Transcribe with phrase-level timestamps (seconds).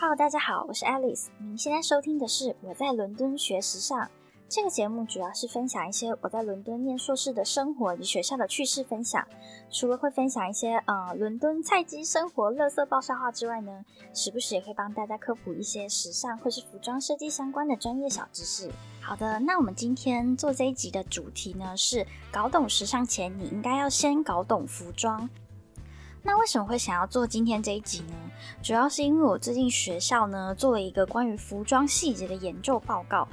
[0.00, 1.26] 好大家好，我是 Alice。
[1.36, 4.10] 您现在收听的是我在伦敦学时尚
[4.48, 9.22] 这个节目，主要是分享一些我在伦敦念硕士的生活与学校的趣事分享。
[9.70, 13.84] 除了会分享一些呃伦敦菜鸡生活、乐色爆笑话之外呢，
[14.14, 18.70] 时不时也会帮大家科普一些时尚或是服装设计相关的专业小知识。
[19.02, 25.28] 好的，那我们今天做这一集的主题呢是搞懂时尚前，你应该要先搞懂服装。
[26.22, 28.14] 那为什么会想要做今天这一集呢？
[28.62, 33.26] 主要是因为我最近学校呢做了一个关于服装细节的研究报告。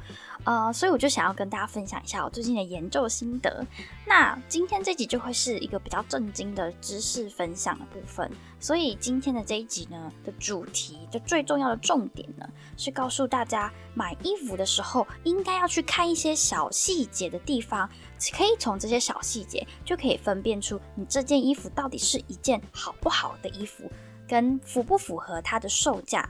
[0.44, 3.66] 呃，所以我就想要跟大家分享一下我最近的研究心得。
[4.06, 8.32] 那今天这集就会是一个比较震惊的知识分享的部分。
[8.60, 17.88] 所以今天的这一集呢的主题的最重要的重点呢，是告诉大家买衣服的时候应该要去看一些小细节的地方，
[18.34, 23.90] 可以从这些小细节就可以分辨出你这件衣服到底是一件好不好的衣服，
[24.28, 26.28] 跟符不符合它的售价。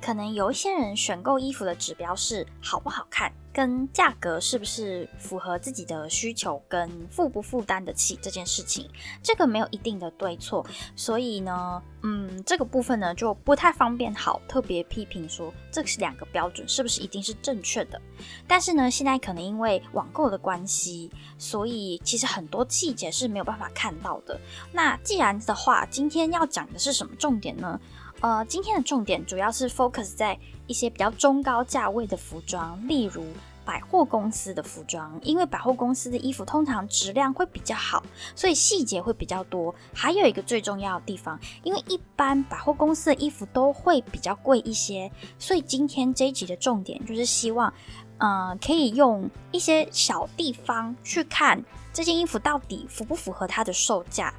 [0.00, 8.88] 可能有一些人选购衣服的指标是好不好看，跟价格是不是符合自己的需求，跟负不负担得起这件事情，
[9.20, 10.64] 这个没有一定的对错，
[10.94, 18.00] 所以呢，嗯，这个部分呢就不太方便好特别批评说这是两个标准是不是一定是正确的。
[18.46, 24.40] 但是呢，现在可能因为网购的关系，所以其实很多细节是没有办法看到的。
[24.70, 27.80] 那既然的话，今天要讲的是什么重点呢？
[28.20, 30.36] 呃，今天的重点主要是 focus 在
[30.66, 33.24] 一些比较中高价位的服装，例如
[33.68, 38.02] 百货公司的服装，因为百货公司的衣服通常质量会比较好，
[38.34, 39.74] 所以细节会比较多。
[39.92, 47.70] 还有一个最重要的地方，因为一般百货公司的衣服都会比较贵一些，所以今天这一集的重点就是希望，
[48.16, 54.32] 呃，可以用一些小地方去看这件衣服到底符不符合它的售价。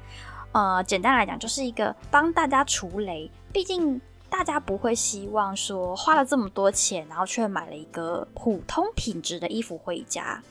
[0.50, 3.30] 呃，简单来讲，就是一个帮大家除雷。
[3.52, 10.42] 毕竟大家不会希望说花了这么多钱，然后却买了一个普通品质的衣服回家。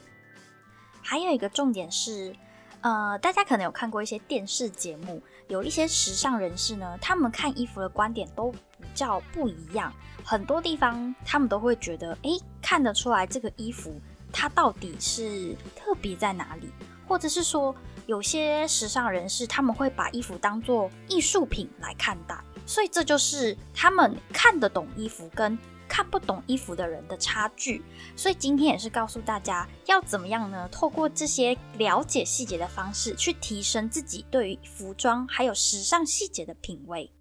[1.01, 2.35] 还有一个重点是，
[2.81, 9.91] 呃，大家可能有看过一些电视节目，有一些时尚人士呢，他们看衣服的观点都比较不一样。
[10.23, 12.29] 很多地方他们都会觉得，哎，
[12.61, 13.99] 看得出来这个衣服
[14.31, 16.69] 它到底是特别在哪里，
[17.07, 17.73] 或者是说，
[18.05, 22.37] 有些时尚人士他们会把衣服当做艺术品来看待。
[22.69, 25.57] 所以这就是他们看得懂衣服跟
[25.87, 27.81] 看不懂衣服的人的差距。
[28.15, 30.69] 所以今天也是告诉大家要怎么样呢？
[30.71, 37.11] 透过这些了解细节的方式，去提升自己对于服装还有时尚细节的品味。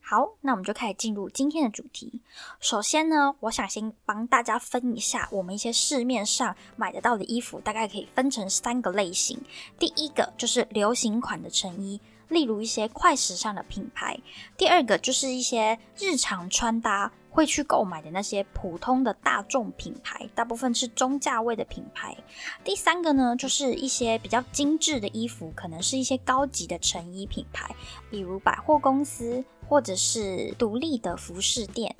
[0.00, 2.22] 好，那我们就开始进入今天的主题。
[2.58, 9.38] 首先呢，我想先帮大家分一下我们一些市面上买得到的衣服，大概可以分成三个类型。
[9.78, 12.00] 第一个就是流行款的成衣。
[12.30, 14.18] 例如一些快时尚的品牌，
[14.56, 22.16] 第二个就是一些日常穿搭会去购买的那些普通的大众品牌，大部分是中价位的品牌。
[22.64, 27.74] 第三个呢，就是一些比较精致的衣服，可能是一些高级的成衣品牌，
[28.10, 31.94] 比如百货公司或者是独立的服饰店。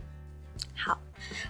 [0.77, 0.99] 好，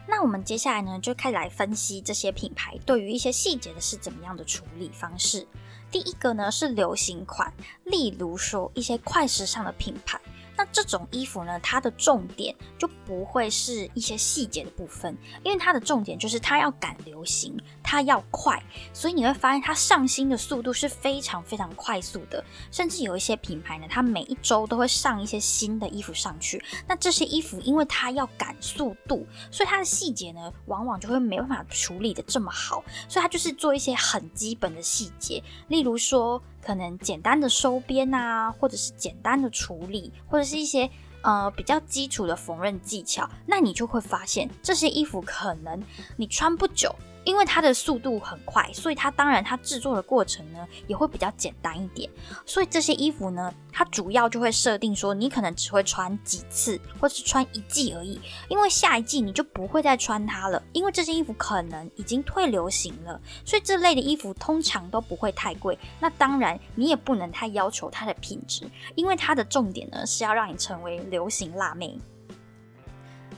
[0.08, 5.46] 那我们接下来呢，就开始来分析这些品牌对于一些细节的是怎么样的处理方式。
[5.90, 7.52] 第一个呢是流行款，
[7.84, 10.20] 例如说一些快时尚的品牌。
[10.60, 18.62] 那这种衣服呢，它的重点就不会是一些细节的部分，因为它的重点就是它要赶流行，它要快，
[18.92, 26.62] 所以你会发现它上新的速度是非常非常快速的，甚至有一些品牌呢，它每一周都会上一些新的衣服上去。
[26.86, 36.42] 那这些衣服因为它要赶速度，所以它的细节呢，往往就会没办法处理的这么好，所以它就是做一些很基本的细节，例如说。
[36.62, 40.88] 可能简单的收边啊，或者是简单的处理，或者是一些
[41.22, 45.82] 呃比较基础的缝纫技巧，那你就会发现这些衣服可能
[46.16, 46.94] 你穿不久。
[47.24, 52.10] 因为它的速度很快，所以它当然它制作的过程呢也会比较简单一点。
[52.46, 58.20] 所以这些衣服呢，它主要就会设定说，你可能只会穿几次，或者是穿一季而已。
[58.48, 63.20] 因为下一季你就不会再穿它了，因为这件衣服可能已经退流行了。
[63.44, 65.78] 所以这类的衣服通常都不会太贵。
[66.00, 68.64] 那当然你也不能太要求它的品质，
[68.94, 71.98] 因为它的重点呢是要让你成为流行辣妹。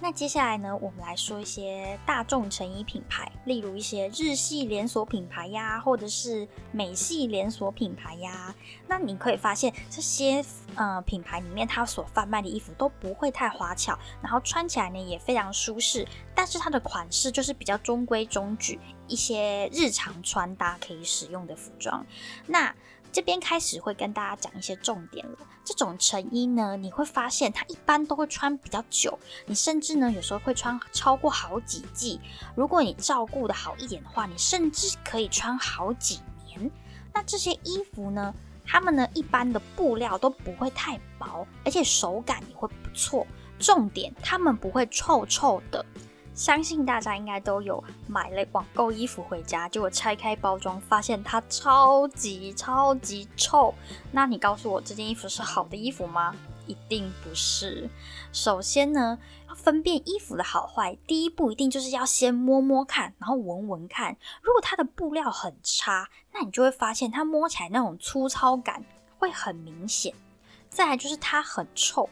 [0.02, 8.52] 那接下来呢，我们来说一些大众成衣品牌，例如一些日系连锁品牌呀，或者是美系连锁品牌呀。
[8.88, 10.44] 那你可以发现，这些
[10.74, 16.04] 呃品牌里面，它所贩卖的衣服都不会太花巧，然后穿起来呢也非常舒适，
[16.34, 22.04] 但是它的款式就是比较中规中矩，一些日常穿搭可以使用的服装。
[22.48, 22.74] 那
[23.12, 25.38] 这边开始会跟大家讲一些重点了。
[25.62, 29.16] 这种成衣呢，你会发现它一般都会穿比较久，
[29.46, 32.18] 你甚至呢有时候会穿超过好几季。
[32.56, 36.70] 如果你照顾的好一点的话，你甚至可以穿好几年。
[37.12, 43.26] 那这些衣服呢，它们呢一般的布料都不会太薄，而且手感也会不错。
[43.58, 45.84] 重点，它们不会臭臭的。
[46.34, 53.74] 相信大家应该都有买了网购衣服回家，结果拆开包装发现它超级超级臭。
[54.10, 56.34] 那你告诉我这件衣服是好的衣服吗？
[56.66, 57.90] 一定不是。
[58.32, 59.18] 首先呢，
[59.48, 64.16] 要分辨衣服的好坏，第一步一定就是要先摸摸看，然后闻闻看。
[64.40, 68.84] 如果它的布料很差，那你就会发现它摸起来那种粗糙感
[69.18, 70.14] 会很明显。
[70.70, 72.08] 再来就是它很臭，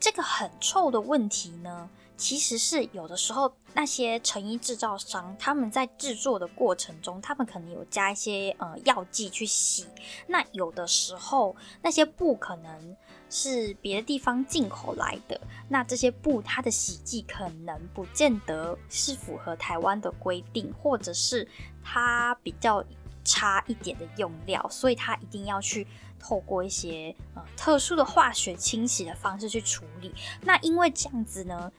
[0.00, 1.90] 这个很臭的问题呢。
[2.18, 9.86] 其实是有的时候，那些成衣制造商他们在制作的过程中，他们可能有加一些呃药剂去洗。
[10.26, 12.96] 那有的时候那些布可能
[13.30, 21.46] 是别的地方进口来的，那这些布它的洗剂可能不见得是符合台湾的规定，或者是
[21.84, 22.84] 它比较
[23.24, 25.86] 差一点的用料，所以它一定要去
[26.18, 30.12] 透过一些呃特殊的化学清洗的方式去处理。
[30.42, 31.70] 那因为这样子呢。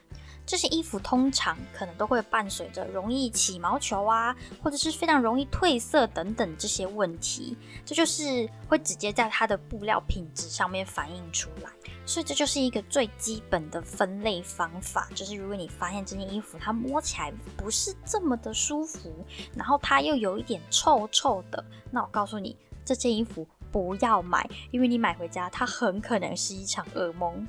[0.50, 11.70] 这些衣服通常可能都会伴随着容易起毛球啊，或者是非常容易褪色等等这些问题，这就是会直接在它的布料品质上面反映出来。
[12.04, 19.24] 所以这就是一个最基本的分类方法，就是如果你发现这件衣服它摸起来不是这么的舒服，
[19.54, 27.46] 然后它又有一点臭臭的，那我告诉你，这件衣服不要买，因为你买回家它很可能是一场噩梦。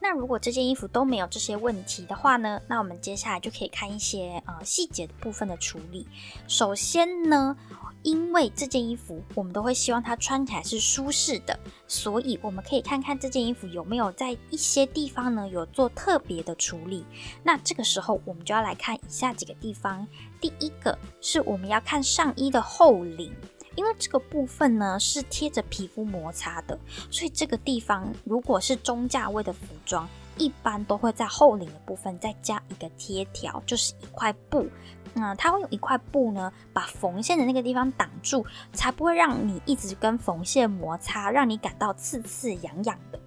[0.00, 2.60] 那如果这件衣服都没有这些问题的话呢？
[2.68, 6.06] 那我们接下来就可以看一些呃细节部分的处理。
[6.46, 7.56] 首先呢，
[8.02, 17.04] 因为这件衣服我们都会希望它穿起来是舒适的，所以我们可以看看这件衣服有没有在一些地方呢有做特别的处理。
[17.42, 20.06] 那这个时候我们就要来看以下几个地方。
[20.40, 23.34] 第一个是我们要看上衣的后领。
[23.76, 26.78] 因为这个部分呢是贴着皮肤摩擦的，
[27.10, 30.08] 所以这个地方如果是中价位的服装，
[30.38, 34.66] 一般都会在后领的部分再加一个贴条，就是一块布。
[35.14, 43.18] 嗯，它会用一块布呢把缝线的那个地方挡住，才不会让你一直跟缝线摩擦，让你感到刺刺痒痒的。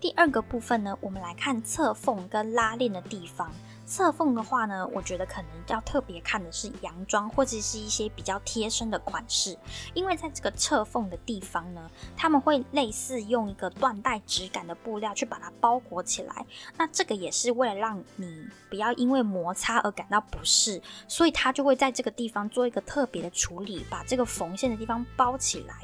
[0.00, 3.50] 第二个部分呢，我们来看侧缝跟拉链的地方。
[3.90, 9.58] 侧缝的话呢，我觉得可能要特别看的是洋装或者是一些比较贴身的款式，
[9.94, 16.46] 因为在这个侧缝的地方呢，他们会类似用一个缎带质感的布料去把它包裹起来。
[16.78, 25.74] 那这个也是为了让你不要因为摩擦而感到不适，所以它就会在这个地方做一个特别的处理，把这个缝线的地方包起来。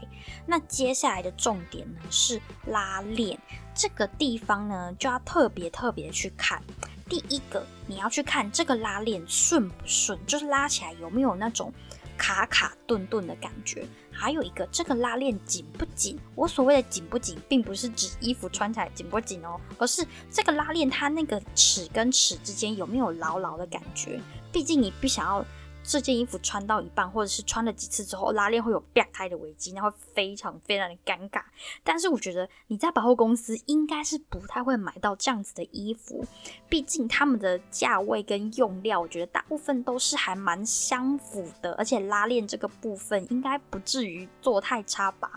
[0.47, 3.37] 那接下来的重点呢是拉链，
[3.75, 6.63] 这个地方呢就要特别特别去看。
[7.09, 11.73] 第一个，你要去看这个拉链顺不顺，就是拉起来有没有那种
[12.17, 13.87] 卡卡顿顿的感觉。
[14.11, 16.19] 还有一个，这个拉链紧不紧？
[16.35, 24.21] 我所谓的紧不紧，并不是指衣服穿起来紧不紧哦，而是这个拉链它那个齿跟齿之间有没有牢牢的感觉。
[24.51, 25.45] 毕竟你不想要。
[25.87, 31.41] 这件衣服穿到一半，或者是穿了几次之后，拉链会有裂开的危机，那会非常非常的尴尬。
[31.85, 36.25] 但是我觉得你在百货公司应该是不太会买到这样子的衣服，
[36.69, 45.31] 毕竟他们的价位跟用料，我觉得大部分都是还蛮相符的，而且拉链这个部分应该不至于做太差吧。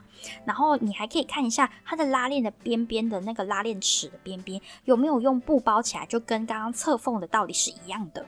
[0.45, 8.25] 然后你还可以看一下它的拉链的边边的那个拉链齿的边边有没有用布包起来，就跟刚刚侧缝的道理是一样的。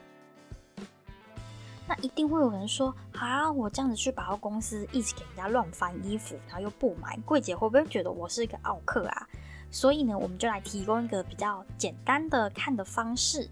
[1.91, 9.27] 那一定会有人说，啊，我这样子去百货公司，一直给人家乱翻衣服，然后又不买，柜姐会不会觉得我是一个奥客啊？
[9.69, 13.50] 所以呢，我们就来提供一个比较简单的看的方式。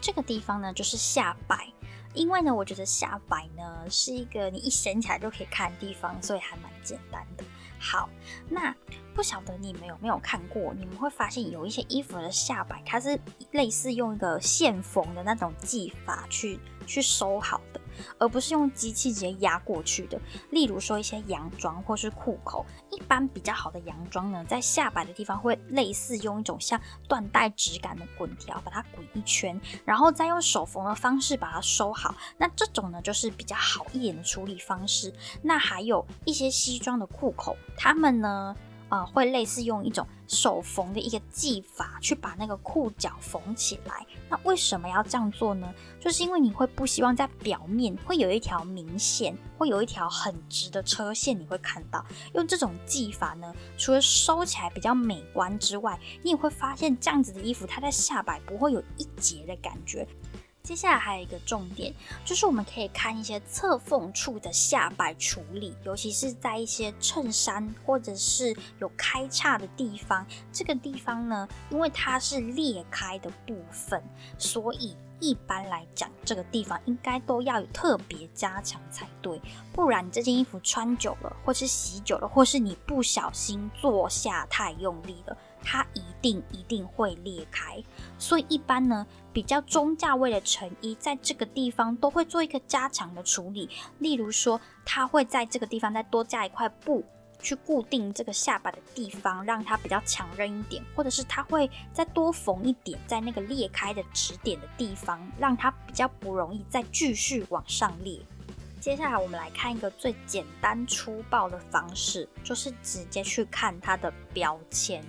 [0.00, 1.66] 这个地方呢，就是下摆，
[2.14, 7.42] 因为呢，我觉得下摆呢是一个你一掀起来就可以看的地方，所以还蛮简单的。
[7.84, 8.08] 好，
[8.48, 8.74] 那
[9.14, 10.72] 不晓得你们有没有看过？
[10.72, 16.58] 你们会发现有一些衣服的下摆，它是类似用一个线缝的那种技法去。
[16.86, 17.80] 去收好的，
[18.18, 20.20] 而不是用机器直接压过去的。
[20.50, 32.14] 例如说一些洋装或是裤口，一般比较好的洋装呢，在下摆的地方会类似用一种像缎带质感的滚条把它滚一圈，然后再用手缝的方式把它收好。
[32.38, 35.12] 那这种呢，就是比较好一点的处理方式。
[35.42, 38.54] 那还有一些西装的裤口，他们呢。
[38.94, 44.06] 呃，会类似用一种手缝的一个技法去把那个裤脚缝起来。
[44.30, 45.74] 那为什么要这样做呢？
[45.98, 52.06] 就是因为你会不希望在表面会有一条明线，会有一条很直的车线，你会看到。
[52.34, 60.06] 用这种技法呢，除了收起来比较美观之外，你也会发现这样子的衣服，它在下摆不会有一截的感觉。
[60.64, 61.92] 接下来还有一个重点，
[62.24, 74.02] 就是我们可以看一些侧缝处的下摆处理，尤其是在一些衬衫或者是有开叉的地方，这个地方呢，因为它是裂开的部分，
[74.38, 79.38] 所以一般来讲，这个地方应该都要有特别加强才对，
[79.70, 85.36] 不然你这件衣服穿久了，或是洗久了，或是你不小心坐下太用力了。
[85.64, 87.82] 它一定一定会裂开，
[88.18, 93.68] 所以一般呢，比较中价位的成衣，在这个地方都会做一个加强的处理。
[93.98, 97.04] 例如说，它会在这个地方再多加一块布，
[97.40, 108.20] 去固定这个下巴的地方，让它比较强韧一点；或者是它会再多缝一点，在那个裂开的指点的地方，让它比较不容易再继续往上裂。
[108.84, 115.02] 接下来我们来看一个最简单粗暴的方式，就是直接去看它的标签。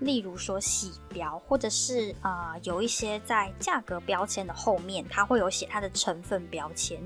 [0.00, 6.98] 例如说洗标，或者是啊有一些在价格标签的后面，它会有写它的成分标签。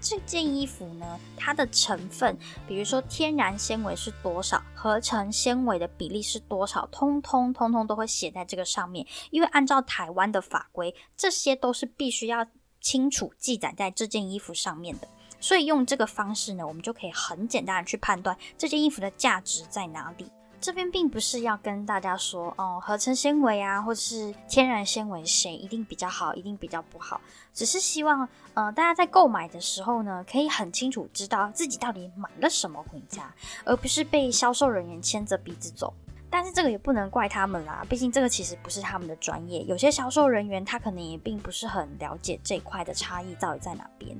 [0.00, 2.38] 这件衣服呢，它的成分，
[2.68, 9.04] 比如说天然纤维是多少，合成纤维的比例是多少，通通通通都会写在这个上面。
[9.32, 12.46] 因为按照台湾的法规，这些都是必须要
[12.80, 15.08] 清楚记载在这件衣服上面的。
[15.44, 20.32] 所以用这个方式呢，我们就可以很简单的去判断这件衣服的价值在哪里。
[20.58, 27.20] 这边并不是要跟大家说，哦，合成纤维啊，或者是天然纤维谁一定比较好，一定比较不好，
[27.52, 33.30] 只是希望，呃，大家在购买的时候呢，可以很清楚知道自己到底买了什么回家，
[33.66, 35.92] 而不是被销售人员牵着鼻子走。
[36.30, 44.16] 但是这个也不能怪他们啦，毕竟这个其实不是他们的专业，有些销售人员他可能也并不是很了解这一块的差异到底在哪边。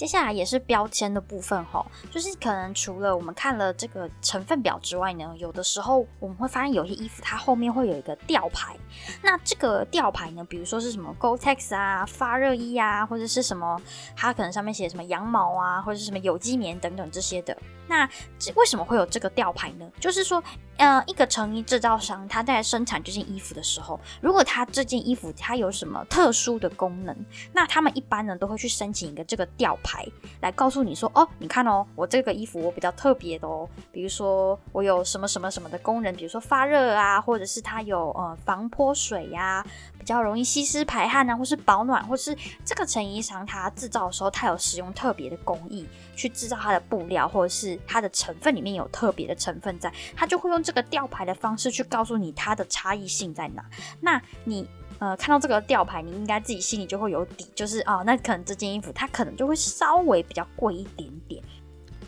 [0.00, 8.74] 接下来也是标签的部分哈，就是可能除了我们看了这个成分表之外呢，有的时候我们会发现有些衣服它后面会有一个吊牌，
[9.22, 13.78] 那这个吊牌呢，比如说是什么 Gore-Tex 啊、发热衣啊，或者是什么，
[14.16, 17.54] 它可能上面写什么羊毛啊，或者是什么有机棉等等这些的。
[17.86, 19.86] 那这为什么会有这个吊牌呢？
[20.00, 20.42] 就是说，
[20.80, 27.14] 呃，一个成衣制造商他在生产这件衣服的时候，如果他这件衣服它有什么特殊的功能，
[27.52, 30.06] 那他们一般呢都会去申请一个这个吊牌，
[30.40, 39.62] 来告诉你说，哦，你看哦，我这个衣服我比较特别的哦，比如说我有什么什么什么的功能，比如说发热啊，或者是它有呃防泼水呀，
[40.10, 45.86] 比较容易吸湿排汗啊，或是保暖，或是这个成衣商它制造的时候，它有使用特别的工艺
[46.16, 47.78] 去制造它的布料，或者是。
[47.86, 53.64] 它的成分里面有特别的成分在，它就会用这个吊牌的方式去告诉你它的差异性在哪。
[54.00, 61.40] 那你呃看到这个吊牌，你应该自己心里就会有底，就是哦，那可能这件衣服它可能就会稍微比较贵一点点。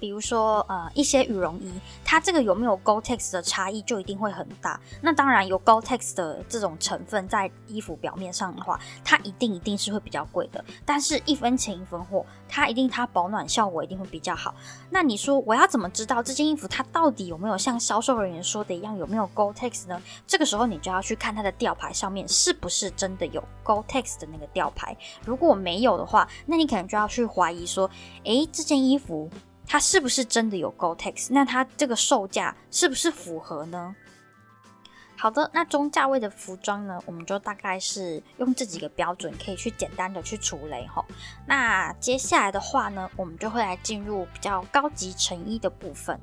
[0.03, 1.71] 比如说，呃，一些羽绒衣，
[2.05, 4.81] 它这个有没有 Gore-Tex 的差异就一定会很大。
[5.01, 10.65] 那当然有 Gore-Tex 的这种成分在衣服表面上的话，它一定一定是会比较贵的。
[10.85, 14.53] 但是一分钱一分货，它一定它保暖效果一定会比较好。
[14.91, 20.03] 那你说我要怎么知道这件衣服它到底有没有像销售人员说的一样有没有 Gore-Tex 呢？
[20.27, 24.97] 这个时候你就要去看它的吊牌上面是不是真的有 Gore-Tex 的那个吊牌。
[25.25, 27.89] 如果没有的话，那你可能就要去怀疑说，
[28.25, 29.31] 诶，这件衣服。
[29.67, 31.29] 它是不是真的有 Gotex？
[31.31, 33.95] 那它这个售价是不是符合呢？
[35.17, 41.05] 好的，那中价位的服装呢，我们就大概是用这几个标准可以去简单的去除雷吼。
[41.47, 46.19] 那接下来的话呢，我们就会来进入比较高级成衣的部分。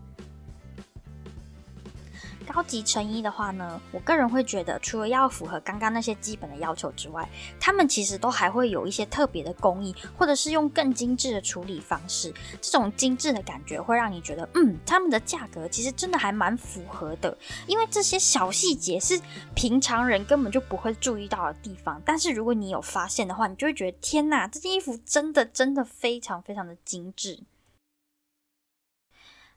[2.52, 7.30] 高级成衣的话呢，我个人会觉得，除了要符合刚刚那些基本的要求之外，
[7.60, 12.34] 他们其实都还会有一些特别的工艺，或者是用更精致的处理方式。
[12.60, 17.38] 这种精致的感觉会让你觉得，嗯，他们的价格其实真的还蛮符合的，
[17.68, 19.22] 因为这些小细节是
[19.56, 22.02] 平常人根本就不会注意到的地方。
[22.04, 27.44] 但是如果你有发现的话，你就会觉得，天哪，这件衣服真的真的非常非常的精致。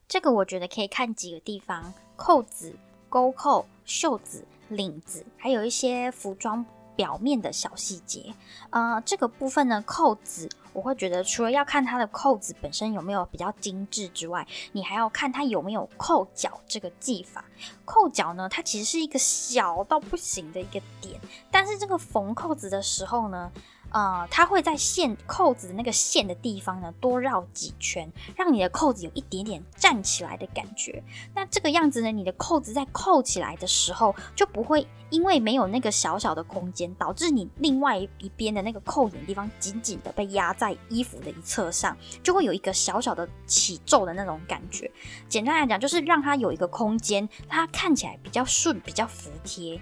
[0.06, 1.94] 这个我觉得可以看几个地方。
[2.24, 2.72] 扣子、
[3.08, 6.64] 钩扣、袖子、领子，还有一些服装
[6.94, 8.32] 表面的小细节。
[8.70, 17.44] 呃，这个部分呢，扣子我会觉得，除了要看它的扣子本身有没有比较精致之外，你还要看它有没有扣脚这个技法。
[17.84, 23.50] 扣脚呢，它其实是一个小到不行的一个点，但是这个缝扣子的时候呢。
[23.92, 31.02] 呃，它会在线扣子的那个线的地方呢多绕几圈，让你的扣子有一点点站起来的感觉。
[31.34, 44.90] 那这个样子呢，你的扣子在扣起来的时候就不会因为没有那个小小的空间，导致你另外一边的那个扣眼地方紧紧的被压在衣服的一侧上，就会有一个小小的起皱的那种感觉。
[45.28, 49.78] 简单来讲，就是让它有一个空间，它看起来比较顺，比较服帖。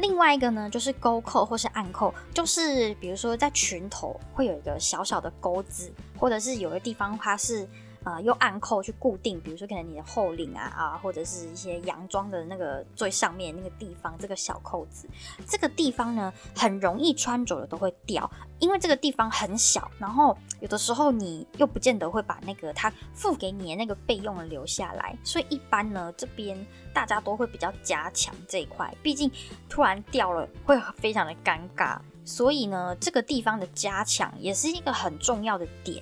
[0.00, 7.68] 另外一个呢，就是钩扣或是暗扣，就是比如说在裙头会有一个小小的钩子，或者是有的地方它是。
[8.04, 15.06] 呃，用暗扣去固定，比如说可能你的后领啊啊，或者是一些洋装的那个最上面那个地方，这个小扣子，
[15.46, 26.56] 这个地方呢很容易穿着了都会掉，因为这个地方很小，然后有的时候你又不见得会把那个他付给你的那个备用留下来，所以一般呢这边
[26.94, 29.30] 大家都会比较加强这一块，毕竟
[29.68, 31.98] 突然掉了会非常的尴尬，
[32.30, 36.00] 所以呢这个地方的加强也是一个很重要的点。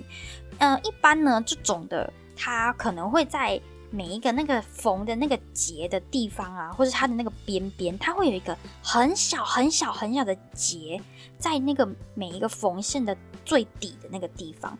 [0.58, 3.58] 嗯，一般呢，这种的它可能会在
[3.90, 11.00] 每一个那个缝的那个结的地方啊，或者它的那个边边，它会有一个很小很小很小的结，
[11.38, 14.76] 在那个每一个缝线的最底的那个地方，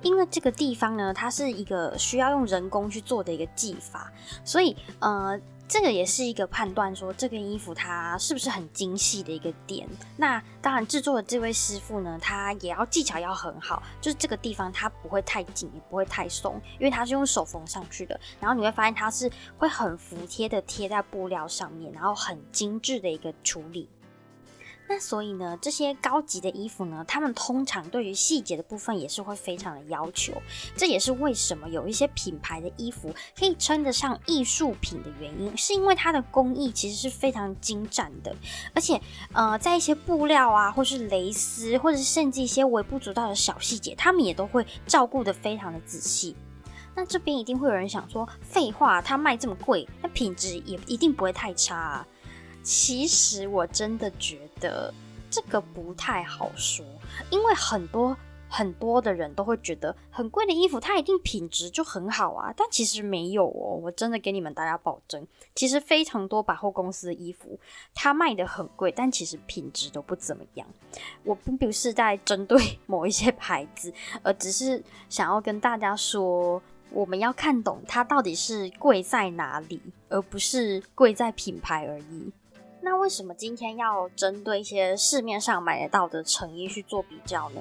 [0.00, 4.10] 因为这个地方呢，它是一个需要用人工去做的一个技法，
[4.44, 5.38] 所以呃。
[5.66, 9.88] 这个也是一个判断，说这件衣服它是不是很精细的一个点。
[10.16, 18.18] 那当然，制作的这位师傅呢，他也要技巧要很好，就是这个地方它不会太紧，也不会太松，因为它是用手缝上去的。
[18.40, 23.88] 然后你会发现它是会很服帖的贴在布料上面，然后很精致的一个处理。
[24.86, 30.34] 那所以呢，这些高级的衣服呢，他们通常对于细节的部分也是会非常的要求。
[30.76, 38.36] 这也是为什么有一些品牌的衣服可以称得上艺术品的原因，是因为它的工艺其实是非常精湛的，
[38.74, 39.00] 而且
[39.32, 46.36] 呃，在一些布料啊，或是蕾丝，或者是甚至一些微不足道的小细节，他们也都会照顾的非常的仔细。
[46.94, 52.06] 那这边一定会有人想说，废话，它卖这么贵，那品质也一定不会太差啊。
[52.64, 54.92] 其实我真的觉得
[55.30, 56.84] 这个不太好说，
[57.30, 58.16] 因为很多
[58.48, 63.78] 很多的人都会觉得很贵的衣服它一定品质就很好啊，但其实没有哦。
[63.82, 67.58] 我真的给你们大家保证，其实非常多百货公司的衣服
[67.94, 70.66] 它卖的很贵，但其实品质都不怎么样。
[71.22, 82.32] 我并不是在针对某一些牌子，而只是想要跟大家说，我们要看懂它到底是贵在哪里，而不是贵在品牌而已。
[82.84, 87.60] 那为什么今天要针对一些市面上买得到的成衣去做比较呢？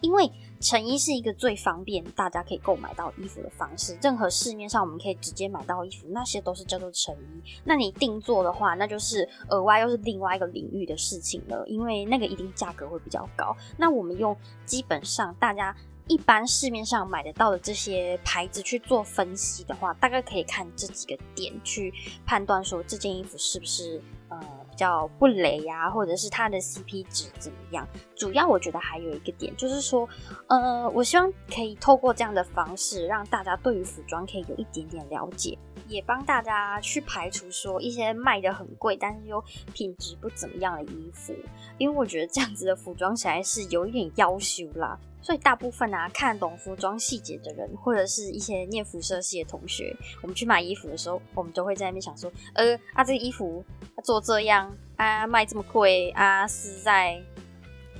[0.00, 0.30] 因为
[0.60, 3.98] 成衣是一个最方便大家可以购买到衣服的方式。
[4.00, 7.42] 任何市面上我们可以直接买到衣服，那些都是叫做成衣。
[7.64, 13.56] 那你定做的话，那就是额外又是另外一个领域的事情了，因为那个一定价格会比较高。
[13.76, 21.92] 那我们用基本上大家一般市面上买得到的这些牌子去做分析的话，大概可以看这几个点去
[22.24, 24.59] 判断说这件衣服是不是呃。
[24.80, 27.86] 叫不雷呀，或者是它的 CP 值怎么样？
[28.16, 30.08] 主要我觉得还有一个点，就是说，
[30.46, 39.38] 呃，我希望可以透过这样的方式，让大家对于服装可以有一点点了解，也帮大家去排除说一些卖的很贵，但是又
[39.74, 41.34] 品质不怎么样的衣服，
[41.76, 44.98] 因为我觉得这样子的服装实在是有一点要求啦。
[45.22, 53.64] 所以大部分啊，看懂服装细节的人，或者是一些念辐射系的同学，我们去买衣服的时候，我们都会在那边想说，呃，啊，这个衣服
[54.04, 57.20] 做这样啊，卖这么贵啊，实在。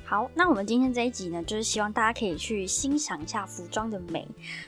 [0.03, 4.27] 好，那我们今天这一集呢，就是希望大家可以去欣赏一下服装的美。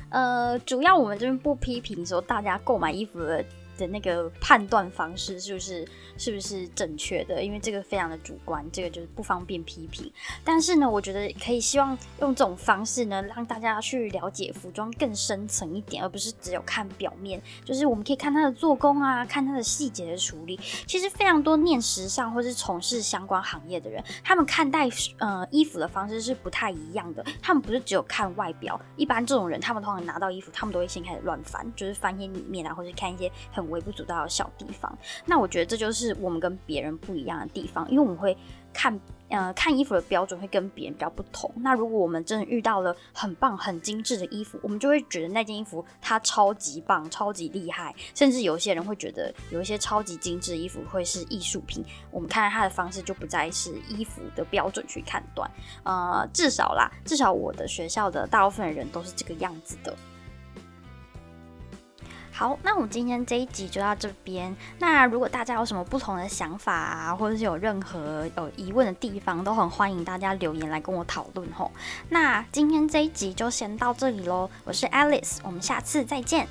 [0.09, 3.43] 呃，主要我们这边不批评说大家购买衣服的。
[3.77, 7.43] 的那个判断方式是不是是不是正确的？
[7.43, 10.11] 因为这个非常的主观，这个就是不方便批评。
[10.43, 17.41] 但是呢，我觉得可以希望用这种方式呢，让大家去了解服装更深层一点，而不是只有看表面。
[17.65, 20.59] 就是我们可以看它的做工啊，看它的细节的处理。
[20.87, 27.25] 其实非常多念时尚或是从事相关行业的人，他们看待呃衣服的方式是不太一样的。
[27.41, 28.79] 他们不是只有看外表。
[28.95, 33.31] 一般这种人，他们通常拿到衣服，他们都会先开始乱翻，就是翻一些里面啊，或者看一些
[33.69, 38.37] 微不足道的小地方，那我觉得这就是我们跟别人不一样的地方，因为我们会
[38.73, 38.99] 看，
[39.29, 41.51] 呃，看衣服的标准会跟别人比较不同。
[41.57, 51.83] 那如果我们真的遇到了很棒、很精致的衣服，我们就会觉得那件衣服它超级棒、超级厉害，甚至有些人会觉得有一些超级精致的衣服会是艺术品。
[52.09, 55.49] 我们看它的方式就不再是衣服的标准去判断，
[55.83, 59.95] 呃，至少啦，至少我的学校的大部分人都是这个样子的。
[62.43, 64.53] 好，那我们今天这一集就到这边。
[64.77, 71.71] 那如果大家有什么不同的想法啊，或者是有任何有疑问的地方，都很欢迎大家留言来跟我讨论吼。
[72.09, 76.45] 那今天这一集就先到这里喽，我是 Alice，我们下次再见。